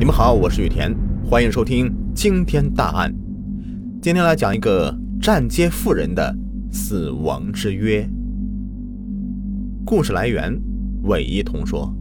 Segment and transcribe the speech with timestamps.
[0.00, 3.14] 你们好，我是雨田，欢迎收听惊天大案。
[4.00, 6.34] 今天来讲一个站街妇人的
[6.72, 8.08] 死亡之约。
[9.84, 10.58] 故事来源：
[11.02, 11.94] 韦一彤说。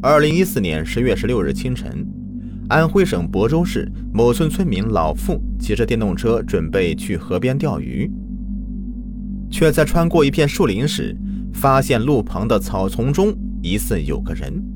[0.00, 2.06] 二零一四年十月十六日清晨，
[2.70, 8.10] 安徽省亳州市某村村民老付骑着电动车准备去河边钓鱼，
[9.50, 11.14] 却在穿过一片树林时，
[11.52, 14.73] 发现路旁的草丛中疑似有个人。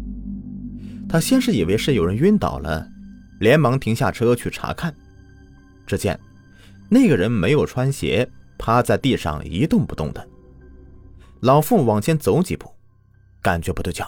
[1.08, 2.86] 他先是以为是有人晕倒了，
[3.40, 4.94] 连忙停下车去查看。
[5.86, 6.20] 只见
[6.90, 8.28] 那个人没有穿鞋，
[8.58, 10.28] 趴在地上一动不动的。
[11.40, 12.70] 老妇往前走几步，
[13.40, 14.04] 感觉不对劲，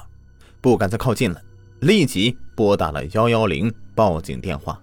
[0.61, 1.43] 不敢再靠近了，
[1.81, 4.79] 立即拨打了幺幺零报警电话。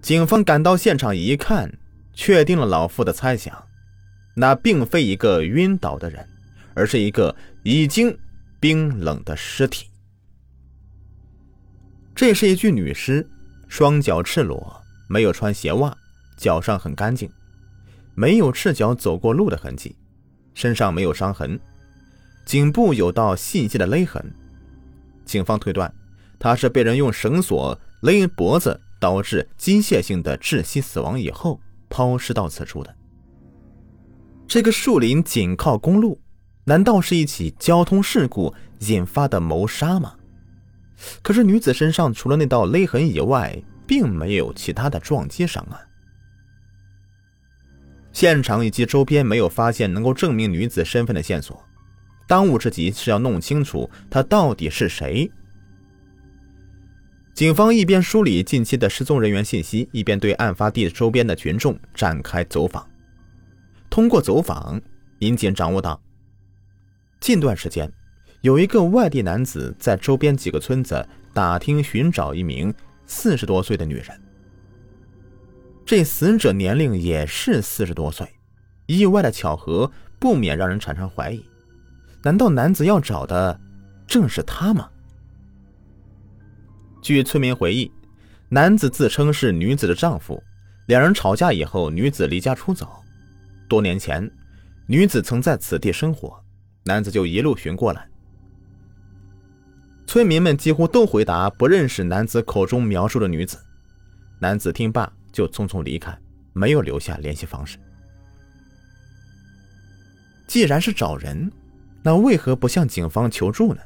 [0.00, 1.70] 警方赶到现场一看，
[2.14, 3.62] 确定了老妇的猜想，
[4.34, 6.26] 那并非一个晕倒的人，
[6.74, 8.16] 而是一个已经。
[8.62, 9.88] 冰冷的尸体。
[12.14, 13.28] 这是一具女尸，
[13.68, 15.96] 双脚赤裸，没有穿鞋袜，
[16.36, 17.30] 脚上很干净，
[18.14, 19.96] 没有赤脚走过路的痕迹，
[20.54, 21.58] 身上没有伤痕，
[22.44, 24.32] 颈部有道细细的勒痕。
[25.24, 25.92] 警方推断，
[26.38, 32.94] 她是被人用绳索勒脖子，导致机械性的窒息死亡以后抛尸到此处的。
[34.46, 36.20] 这个树林紧靠公路。
[36.64, 38.54] 难道是一起交通事故
[38.86, 40.14] 引发的谋杀吗？
[41.22, 45.80] 可是女子身上除了那道勒痕以外，并没有其他的撞击伤啊。
[48.12, 51.64] 现场以及周边没有发现能够证明女子身份的线索，
[52.26, 55.30] 当务之急是要弄清楚她到底是谁。
[57.34, 62.86] 警方一边梳理近期的失踪人员信息，一边对案发地周边的群众展开走访。
[63.88, 64.80] 通过走访，
[65.18, 66.00] 民警掌握到。
[67.20, 67.90] 近段时间，
[68.42, 72.74] 有一个外地男子在周边几个村子打听寻找一名
[73.06, 74.06] 四十多岁的女人。
[75.86, 78.28] 这死者年龄也是四十多岁，
[78.86, 81.44] 意外的巧合不免让人产生怀疑：
[82.22, 83.58] 难道男子要找的
[84.08, 84.90] 正是她吗？
[87.00, 87.90] 据村民回忆，
[88.48, 90.42] 男子自称是女子的丈夫，
[90.86, 92.88] 两人吵架以后，女子离家出走。
[93.68, 94.28] 多年前，
[94.86, 96.36] 女子曾在此地生活。
[96.84, 98.08] 男子就一路寻过来，
[100.12, 103.56] 村民们几乎都回答不认识男子口中描述的女子。
[104.38, 106.14] 男子听罢就匆匆离开，
[106.52, 107.78] 没有留下联系方式。
[110.46, 111.50] 既然是找人，
[112.02, 113.80] 那为何不向警方求助呢？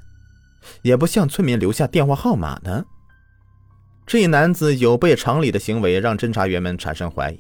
[0.83, 2.85] 也不向村民留下电话号码呢？
[4.05, 7.39] 这一男子有悖常理的行为让侦查员们产生怀疑，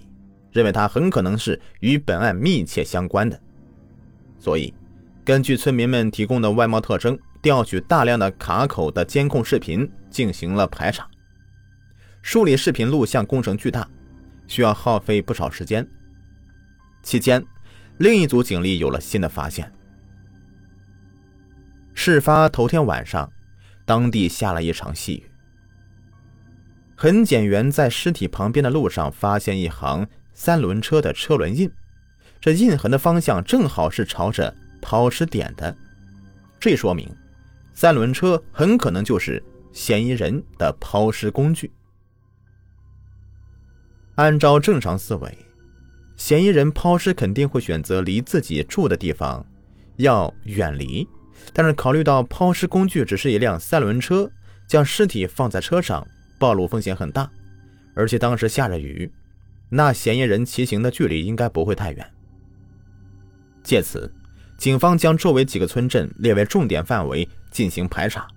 [0.52, 3.36] 认为他很可能是与本案密切相关的，
[4.38, 4.72] 所以。
[5.24, 11.08] 根据村民们提供的外貌特征，调取大量的卡口的监控视频进行了排查。
[12.20, 13.88] 梳理视频录像工程巨大，
[14.48, 15.86] 需要耗费不少时间。
[17.04, 17.40] 期间，
[17.98, 19.72] 另一组警力有了新的发现。
[21.94, 23.30] 事发头天晚上，
[23.84, 25.30] 当地下了一场细雨。
[26.96, 30.04] 痕检员在尸体旁边的路上发现一行
[30.34, 31.70] 三轮车的车轮印，
[32.40, 34.52] 这印痕的方向正好是朝着。
[34.82, 35.76] 抛尸点的，
[36.58, 37.08] 这说明
[37.76, 41.70] 三轮车很可能就是嫌疑人的抛尸工具。
[44.14, 45.38] 按照正常思维，
[46.16, 49.44] 嫌疑人抛尸肯定会选择离自己住的地方
[49.96, 51.06] 要远离，
[51.52, 54.30] 但是考虑到抛尸工具只是一辆三轮车，
[54.66, 56.04] 将尸体放在车上
[56.38, 57.30] 暴露风险很大，
[57.94, 59.12] 而且当时下着雨，
[59.68, 62.10] 那嫌疑人骑行的距离应该不会太远。
[63.62, 64.10] 借此。
[64.58, 68.28] 警方将周围几个村镇列为重点范围进行排查。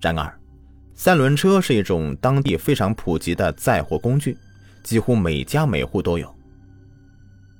[0.00, 0.32] 然而，
[0.94, 4.38] 三轮车是一种当地非常普及的载货工具，
[4.84, 6.32] 几乎每家每户都有。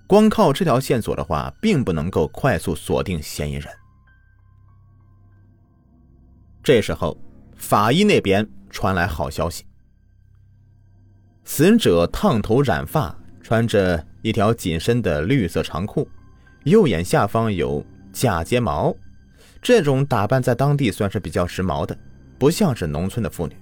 [0.07, 3.67] 光靠这条线索的话，并不能够快速锁定嫌疑人。
[6.63, 7.19] 这时候，
[7.57, 9.65] 法医那边传来好消息：
[11.43, 16.09] 死者烫头染发，穿着一条紧身的绿色长裤。
[16.63, 18.95] 右眼下方有假睫毛，
[19.61, 21.97] 这种打扮在当地算是比较时髦的，
[22.39, 23.57] 不像是农村的妇女。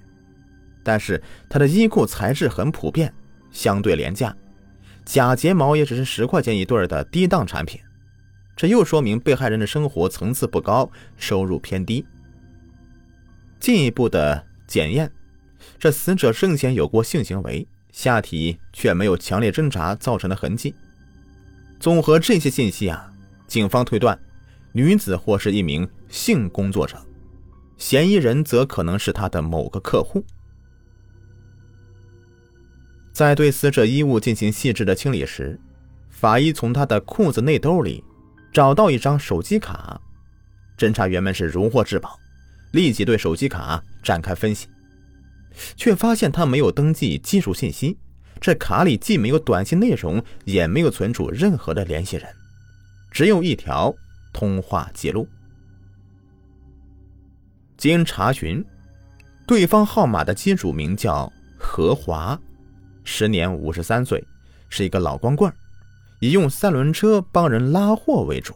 [0.83, 3.13] 但是她的衣裤材质很普遍，
[3.51, 4.35] 相对廉价，
[5.03, 7.79] 假睫毛也只是十块钱一对的低档产品。
[8.55, 12.05] 这又说明被害人的生活层次不高，收入偏低。
[13.59, 15.11] 进一步的检验，
[15.77, 20.73] 这死者生前有过性行为，下体却没有强烈挣扎造成的痕迹。
[21.79, 23.11] 综合这些信息啊，
[23.45, 24.17] 警方推断，
[24.77, 27.03] 女子或是一名性工作者。
[27.77, 30.23] 嫌疑人则可能是他的某个客户。
[33.11, 35.59] 在对死者衣物进行细致的清理时，
[36.11, 38.03] 法医从他的裤子内兜里
[38.53, 39.99] 找到一张手机卡，
[40.77, 42.15] 侦查员们是如获至宝，
[42.73, 44.67] 立即对手机卡展开分析，
[45.75, 47.97] 却发现他没有登记技术信息，
[48.39, 52.27] 这卡里既没有短信内容，也没有存储任何的联系人，
[53.09, 53.91] 只有一条
[54.37, 55.27] 通话记录。
[57.75, 58.63] 经查询，
[59.47, 62.39] 对方号码的机主名叫何华。
[63.03, 64.23] 时年五十三岁，
[64.69, 65.51] 是一个老光棍，
[66.19, 68.53] 以用三轮车帮人拉货为主。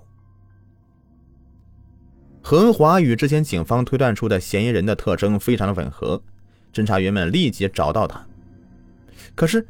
[2.43, 6.21] 何华与之前警方推断出的嫌疑人的特征非常的吻合，
[6.71, 8.23] 侦查员们立即找到他。
[9.33, 9.67] 可是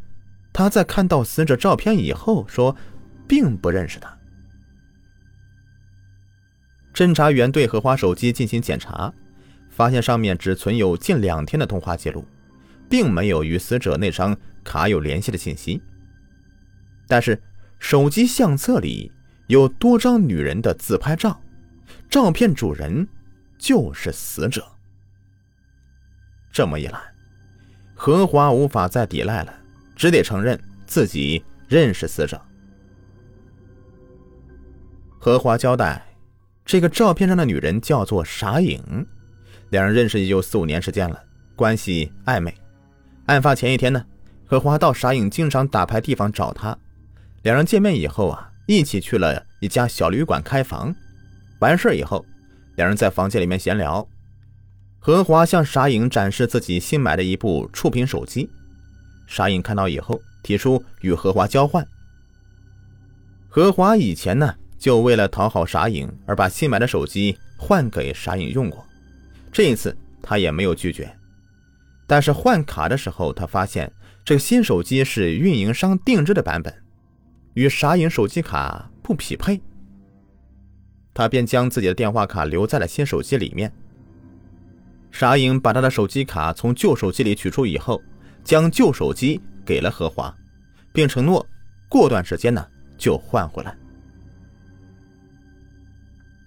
[0.52, 2.76] 他在看到死者照片以后，说
[3.30, 4.18] 并不认识他。
[6.94, 9.14] 侦查员对荷花手机进行检查，
[9.70, 12.26] 发现上面只存有近两天的通话记录，
[12.90, 14.38] 并没有与死者那张。
[14.64, 15.82] 卡有联系的信息，
[17.08, 17.42] 但是
[17.80, 19.12] 手机相册里
[19.48, 21.42] 有多张女人的自拍照，
[22.08, 23.08] 照片主人
[23.58, 24.64] 就是死者。
[26.52, 27.02] 这么一来，
[27.96, 29.52] 何华无法再抵赖了，
[29.96, 32.40] 只得承认自己认识死者。
[35.18, 36.06] 何华交代，
[36.66, 39.06] 这个照片上的女人叫做傻影，
[39.70, 41.22] 两人认识也就四五年时间了，
[41.56, 42.54] 关系暧昧。
[43.26, 44.04] 案发前一天呢。
[44.46, 46.78] 何华到傻影经常打牌地方找他，
[47.44, 50.94] 两人见面以后啊，一起去了一家小旅馆开房。
[51.60, 52.26] 完事以后，
[52.76, 54.06] 两人在房间里面闲聊。
[55.00, 58.50] 何华向傻影展示自己新买的一部触屏手机，
[59.26, 61.88] 傻影看到以后提出与何华交换。
[63.48, 68.84] 何华以前呢，就为了讨好傻影而把新买的手机换给傻影用过，
[69.52, 71.10] 这一次他也没有拒绝。
[72.08, 73.90] 但是换卡的时候，他发现。
[74.24, 76.72] 这个新手机是运营商定制的版本，
[77.56, 79.60] 与傻影手机卡不匹配。
[81.12, 83.74] 他便将自己的电话卡留在了新手机里面。
[85.12, 88.00] 傻影把他的手机卡从旧手机里取出以后，
[88.44, 90.32] 将旧手机给了何华，
[90.94, 91.44] 并承诺
[91.90, 92.64] 过段时间呢
[93.00, 93.76] 就换回来。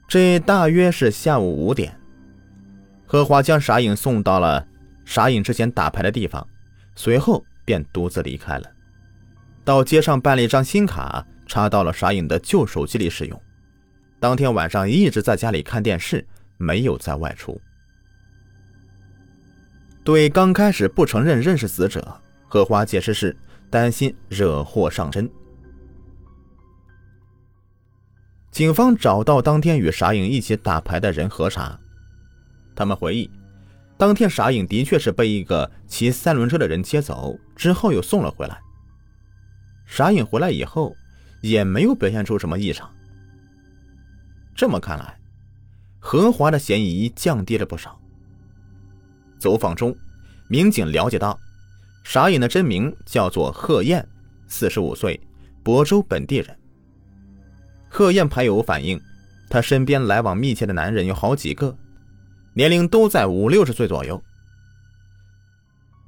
[0.09, 1.99] 这大约是下午五点，
[3.07, 4.67] 何华将傻影送到了
[5.05, 6.47] 傻影之前打牌的地方，
[6.95, 7.45] 随后。
[7.67, 8.71] 便独自离开了，
[9.65, 13.41] 到街上办了一张新卡，插到了傻影的旧手机里使用。
[14.21, 16.23] 当天晚上一直在家里看电视，
[16.59, 17.59] 没有再外出。
[20.05, 23.35] 对刚开始不承认认识死者，荷花解释是
[23.71, 25.27] 担心惹祸上身。
[28.55, 31.77] 警方找到当天与傻影一起打牌的人核查，
[32.77, 33.29] 他们回忆。
[33.97, 38.57] 当天，傻影的确是被一个骑三轮车的人接走，之后又送了回来。
[39.87, 40.95] 傻影回来以后，
[41.41, 42.89] 也没有表现出什么异常。
[44.55, 45.19] 这么看来，
[45.99, 48.01] 何华的嫌疑降低了不少。
[49.37, 49.93] 走访中，
[50.47, 51.37] 民警了解到，
[52.05, 54.09] 傻影的真名叫做贺燕，
[54.47, 55.21] 四十五岁，
[55.65, 56.57] 亳州本地人。
[57.97, 59.01] 贺燕牌友反映，
[59.49, 61.77] 她身边来往密切的男人有好几个。
[62.53, 64.21] 年龄都在五六十岁左右。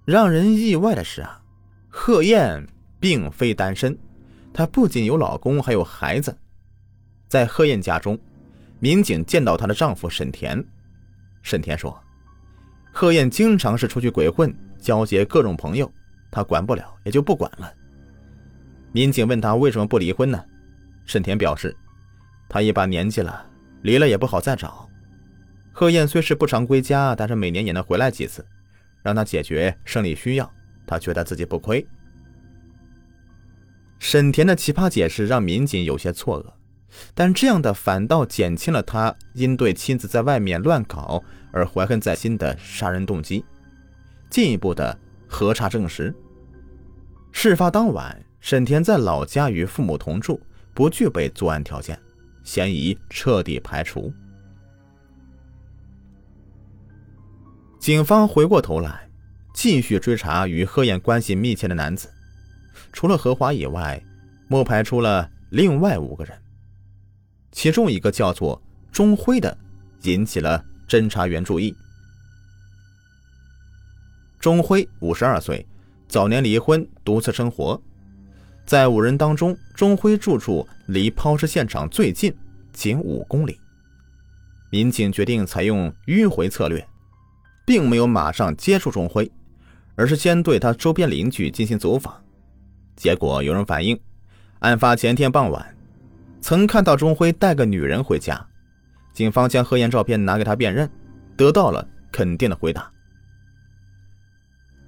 [0.05, 1.41] 让人意外的是啊，
[1.89, 2.67] 贺燕
[2.99, 3.97] 并非单身，
[4.53, 6.37] 她不仅有老公，还有孩子。
[7.29, 8.19] 在贺燕家中，
[8.81, 10.61] 民警见到她的丈夫沈田。
[11.41, 11.97] 沈田说，
[12.91, 15.89] 贺燕经常是出去鬼混，交结各种朋友，
[16.33, 17.73] 他管不了，也就不管了。
[18.91, 20.45] 民警问他为什么不离婚呢？
[21.07, 21.75] 沈田表示，
[22.49, 23.47] 他一把年纪了，
[23.83, 24.89] 离了也不好再找。
[25.73, 28.45] 贺燕虽是不常归家，但是每年也能回来几次，
[29.03, 30.53] 让他解决生理需要，
[30.87, 31.87] 他觉得自己不亏。
[33.99, 36.53] 沈田的奇葩解释让民警有些错愕，
[37.15, 41.23] 但这样的反倒减轻了他因对妻子在外面乱搞
[41.53, 43.45] 而怀恨在心的杀人动机。
[44.29, 44.99] 进一步的
[45.29, 46.15] 核查证实，
[47.33, 50.41] 事发当晚，沈田在老家与父母同住，
[50.77, 51.99] 不具备作案条件，
[52.45, 54.13] 嫌疑彻底排除。
[57.81, 59.09] 警方回过头来，
[59.55, 62.13] 继续追查与贺燕关系密切的男子。
[62.93, 63.99] 除了何华以外，
[64.49, 66.39] 摸排出了另外五个人。
[67.53, 68.61] 其中一个叫做
[68.93, 69.57] 钟辉的，
[70.03, 71.75] 引起了侦查员注意。
[74.39, 75.67] 钟辉五十二岁，
[76.07, 77.81] 早年离婚，独自生活。
[78.67, 82.37] 在五人当中，钟辉住处离抛尸现场最近，
[82.73, 83.59] 仅五公里。
[84.71, 86.87] 民警决定采用迂回策略。
[87.67, 89.29] 并没有马上接触钟辉，
[89.97, 92.15] 而是先对他周边邻居进行走访。
[92.95, 93.99] 结果有人反映，
[94.61, 95.77] 案发前天傍晚，
[96.41, 98.41] 曾看到钟辉带个女人回家。
[99.13, 100.89] 警方将贺燕照片拿给他辨认，
[101.37, 102.89] 得到了肯定的回答。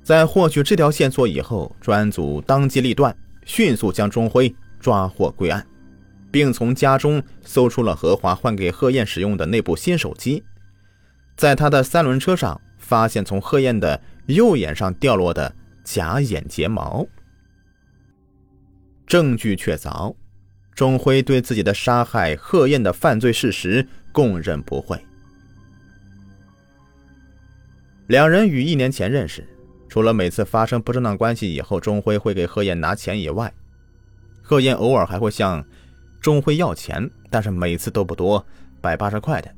[0.04, 3.14] 在获取这条线索以后，专案组当机立断，
[3.48, 5.66] 迅速将钟辉抓获归案，
[6.30, 10.44] 并从家中搜出了何华换给贺燕使用的那部新手机。
[11.36, 15.52] 在他的三轮车上，发现从贺燕的右眼上掉落的
[15.82, 17.04] 假眼睫毛。
[19.06, 20.14] 证据确凿，
[20.74, 23.84] 钟辉对自己的杀害贺燕的犯罪事实。
[24.10, 24.98] 供认不讳。
[28.08, 29.46] 两人于一年前认识，
[29.88, 33.52] 除了每次发生不正当关系以后，钟辉会给贺燕拿钱以外，
[34.42, 35.64] 贺燕偶尔还会向
[36.20, 38.44] 钟辉要钱，但是每次都不多，
[38.80, 39.50] 百八十块的。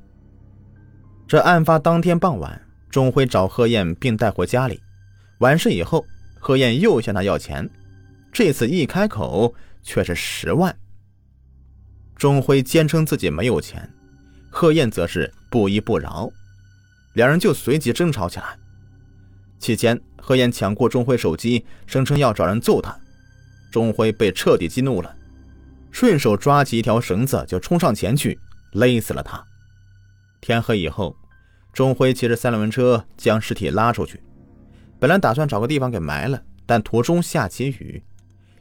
[1.26, 2.60] 这案发当天傍晚，
[2.90, 4.80] 钟辉找贺燕并带回家里，
[5.38, 6.04] 完事以后，
[6.38, 7.68] 贺燕又向他要钱，
[8.32, 10.74] 这次一开口却是十万。
[12.16, 13.88] 钟辉坚称自己没有钱。
[14.52, 16.28] 贺燕则是不依不饶，
[17.14, 18.58] 两人就随即争吵起来。
[19.60, 22.98] 期间，何燕抢过钟辉手机，声称要找人揍他。
[23.70, 25.14] 钟辉被彻底激怒了，
[25.92, 28.36] 顺手抓起一条绳子就冲上前去
[28.72, 29.44] 勒死了他。
[30.40, 31.14] 天黑以后，
[31.72, 34.20] 钟辉骑着三轮车将尸体拉出去，
[34.98, 38.02] 本来打算找个地方给埋了，但途中下起雨，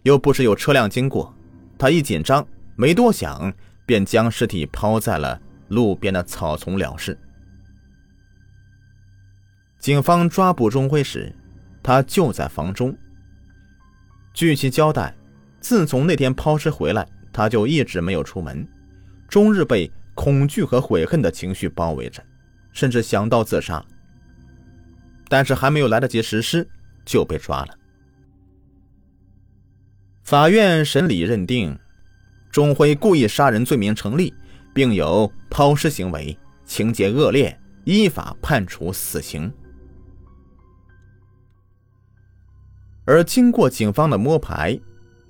[0.03, 1.33] 又不时有车辆经过，
[1.77, 3.51] 他一紧张，没多想，
[3.85, 5.39] 便将尸体抛在了。
[5.69, 7.15] 路边的草丛了事。
[9.79, 11.33] 警方抓捕钟辉时，
[11.81, 12.95] 他就在房中。
[14.33, 15.15] 据其交代，
[15.59, 18.67] 自从那天抛尸回来，他就一直没有出门，
[19.27, 22.23] 终日被恐惧和悔恨的情绪包围着，
[22.73, 23.83] 甚至想到自杀。
[25.27, 26.67] 但是还没有来得及实施，
[27.05, 27.73] 就被抓了。
[30.23, 31.77] 法院审理认定，
[32.51, 34.33] 钟辉故意杀人罪名成立。
[34.71, 39.51] 并有抛尸行为，情节恶劣，依法判处死刑。
[43.09, 44.79] 而经过警方的摸排，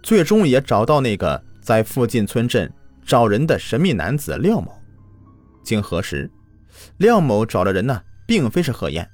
[0.03, 2.69] 最终也找到那个在附近村镇
[3.05, 4.77] 找人的神秘男子廖某。
[5.63, 6.29] 经核实，
[6.97, 9.09] 廖某找的人呢，并非是何燕。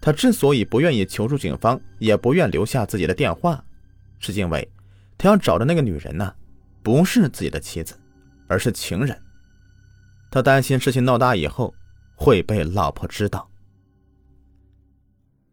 [0.00, 3.60] 他之所以不愿意求助警方，也不愿留下自己的电话，
[4.20, 4.70] 是因为
[5.18, 6.32] 他要找的那个女人呢，
[6.84, 7.96] 不是自己的妻子，
[8.46, 9.20] 而是情人。
[10.30, 11.74] 他担心事情闹大以后
[12.14, 13.50] 会被老婆知道。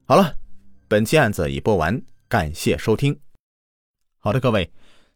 [0.05, 0.31] 好了，
[0.87, 1.99] 本期案子已播完，
[2.35, 3.17] 感谢收听。
[4.17, 4.69] 好的，各位，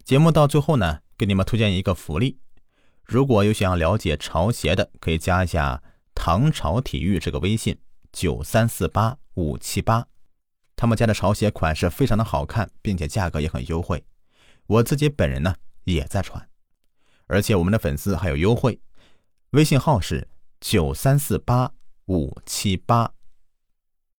[0.05, 2.39] 节目到最后呢，给你们推荐一个福利：
[3.03, 5.83] 如果有想要了解潮鞋的，可以加一下
[6.15, 7.77] “唐朝体育”这个微信，
[8.13, 10.07] 九三四八五七八。
[10.77, 14.01] 他们家的潮鞋款式非常的好看，并且价格也很优惠。
[14.67, 16.47] 我自己本人呢也在穿，
[17.27, 18.79] 而且我们的粉丝还有优惠。
[19.49, 20.25] 微信号是
[20.61, 21.73] 九三四八
[22.05, 23.11] 五七八。